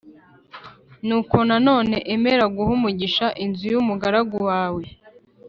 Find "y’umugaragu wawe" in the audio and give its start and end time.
3.73-4.83